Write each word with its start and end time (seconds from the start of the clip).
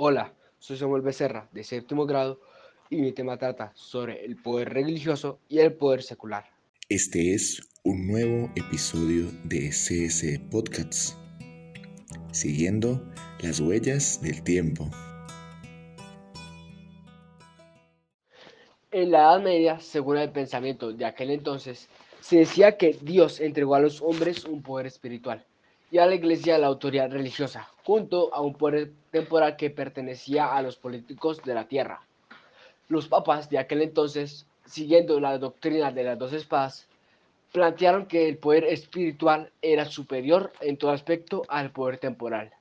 Hola, 0.00 0.32
soy 0.60 0.76
Samuel 0.76 1.02
Becerra, 1.02 1.48
de 1.50 1.64
séptimo 1.64 2.06
grado, 2.06 2.40
y 2.88 2.98
mi 2.98 3.10
tema 3.10 3.36
trata 3.36 3.72
sobre 3.74 4.24
el 4.24 4.36
poder 4.40 4.72
religioso 4.72 5.40
y 5.48 5.58
el 5.58 5.72
poder 5.72 6.04
secular. 6.04 6.44
Este 6.88 7.34
es 7.34 7.60
un 7.82 8.06
nuevo 8.06 8.48
episodio 8.54 9.26
de 9.42 9.70
CS 9.70 10.38
Podcasts, 10.52 11.18
siguiendo 12.30 13.02
las 13.42 13.58
huellas 13.58 14.22
del 14.22 14.40
tiempo. 14.44 14.88
En 18.92 19.10
la 19.10 19.18
Edad 19.18 19.42
Media, 19.42 19.80
según 19.80 20.18
el 20.18 20.30
pensamiento 20.30 20.92
de 20.92 21.06
aquel 21.06 21.32
entonces, 21.32 21.88
se 22.20 22.36
decía 22.36 22.76
que 22.76 22.96
Dios 23.02 23.40
entregó 23.40 23.74
a 23.74 23.80
los 23.80 24.00
hombres 24.00 24.44
un 24.44 24.62
poder 24.62 24.86
espiritual 24.86 25.44
y 25.90 25.98
a 25.98 26.06
la 26.06 26.14
iglesia 26.14 26.58
la 26.58 26.66
autoridad 26.66 27.10
religiosa, 27.10 27.68
junto 27.84 28.34
a 28.34 28.40
un 28.40 28.54
poder 28.54 28.92
temporal 29.10 29.56
que 29.56 29.70
pertenecía 29.70 30.54
a 30.54 30.62
los 30.62 30.76
políticos 30.76 31.42
de 31.42 31.54
la 31.54 31.66
tierra. 31.66 32.02
Los 32.88 33.08
papas 33.08 33.48
de 33.48 33.58
aquel 33.58 33.82
entonces, 33.82 34.46
siguiendo 34.66 35.18
la 35.20 35.38
doctrina 35.38 35.90
de 35.90 36.04
las 36.04 36.18
dos 36.18 36.32
espadas, 36.32 36.86
plantearon 37.52 38.06
que 38.06 38.28
el 38.28 38.36
poder 38.36 38.64
espiritual 38.64 39.50
era 39.62 39.86
superior 39.86 40.52
en 40.60 40.76
todo 40.76 40.90
aspecto 40.90 41.42
al 41.48 41.70
poder 41.70 41.98
temporal, 41.98 42.52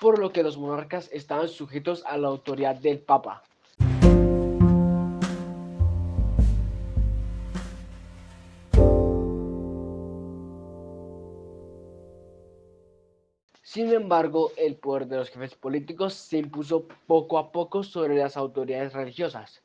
por 0.00 0.18
lo 0.18 0.30
que 0.30 0.42
los 0.42 0.58
monarcas 0.58 1.08
estaban 1.12 1.48
sujetos 1.48 2.04
a 2.06 2.18
la 2.18 2.28
autoridad 2.28 2.76
del 2.76 2.98
papa. 2.98 3.42
Sin 13.70 13.92
embargo, 13.92 14.50
el 14.56 14.76
poder 14.76 15.06
de 15.08 15.18
los 15.18 15.28
jefes 15.28 15.54
políticos 15.54 16.14
se 16.14 16.38
impuso 16.38 16.88
poco 17.06 17.36
a 17.36 17.52
poco 17.52 17.82
sobre 17.82 18.16
las 18.16 18.34
autoridades 18.38 18.94
religiosas. 18.94 19.60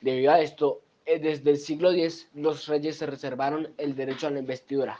Debido 0.00 0.32
a 0.32 0.40
esto, 0.40 0.80
eh, 1.04 1.20
desde 1.20 1.50
el 1.52 1.58
siglo 1.58 1.92
X, 1.92 2.28
los 2.34 2.66
reyes 2.66 2.96
se 2.96 3.06
reservaron 3.06 3.72
el 3.78 3.94
derecho 3.94 4.26
a 4.26 4.30
la 4.30 4.40
investidura. 4.40 4.98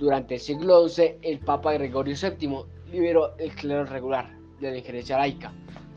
Durante 0.00 0.34
el 0.34 0.40
siglo 0.40 0.88
XI, 0.88 1.18
el 1.22 1.38
Papa 1.38 1.74
Gregorio 1.74 2.16
VII 2.20 2.64
liberó 2.90 3.36
el 3.38 3.54
clero 3.54 3.84
regular 3.84 4.28
de 4.58 4.72
la 4.72 4.78
injerencia 4.78 5.18
laica, 5.18 5.52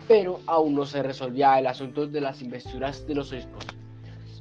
pero 0.08 0.40
aún 0.46 0.76
no 0.76 0.86
se 0.86 1.02
resolvía 1.02 1.58
el 1.58 1.66
asunto 1.66 2.06
de 2.06 2.22
las 2.22 2.44
investiduras 2.44 3.08
de 3.08 3.16
los 3.16 3.32
obispos. 3.32 3.81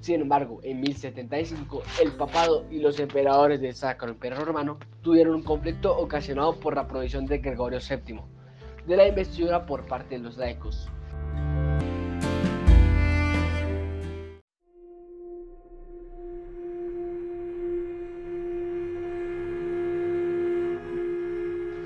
Sin 0.01 0.23
embargo, 0.23 0.61
en 0.63 0.81
1075, 0.81 1.83
el 2.03 2.13
papado 2.13 2.65
y 2.71 2.79
los 2.79 2.99
emperadores 2.99 3.61
del 3.61 3.75
Sacro 3.75 4.09
Imperio 4.09 4.45
Romano 4.45 4.79
tuvieron 5.03 5.35
un 5.35 5.43
conflicto 5.43 5.97
ocasionado 5.97 6.59
por 6.59 6.75
la 6.75 6.89
provisión 6.89 7.27
de 7.27 7.39
Gregorio 7.39 7.79
VII 7.79 8.21
de 8.87 8.97
la 8.97 9.07
investidura 9.07 9.67
por 9.67 9.87
parte 9.87 10.17
de 10.17 10.23
los 10.23 10.37
laicos. 10.37 10.89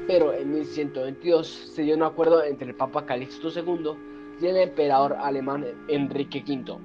Pero 0.06 0.33
en 0.33 0.53
1122 0.53 1.47
se 1.75 1.83
dio 1.83 1.97
un 1.97 2.03
acuerdo 2.03 2.45
entre 2.45 2.69
el 2.69 2.77
Papa 2.77 3.05
Calixto 3.05 3.49
II 3.49 3.91
y 4.41 4.47
el 4.47 4.56
emperador 4.59 5.17
alemán 5.19 5.65
Enrique 5.89 6.45
V, 6.47 6.78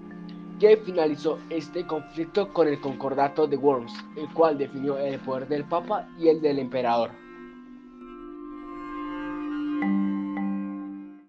que 0.59 0.77
finalizó 0.77 1.39
este 1.49 1.87
conflicto 1.87 2.51
con 2.51 2.67
el 2.67 2.81
Concordato 2.81 3.47
de 3.47 3.55
Worms, 3.55 3.93
el 4.17 4.27
cual 4.33 4.57
definió 4.57 4.97
el 4.99 5.19
poder 5.19 5.47
del 5.47 5.63
Papa 5.63 6.09
y 6.19 6.27
el 6.27 6.41
del 6.41 6.59
emperador. 6.59 7.28